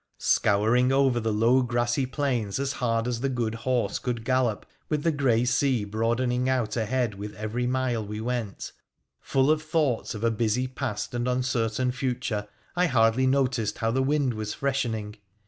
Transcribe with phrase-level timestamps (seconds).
[0.17, 5.03] Scouring over the low grassy plains as hard as the good horse could gallop, with
[5.03, 8.71] the grey sea broadening out ahead with every mile we went,
[9.19, 14.01] full of thoughts of a busy past and uncertain future, I hardly noticed how the
[14.01, 15.17] wind was freshening.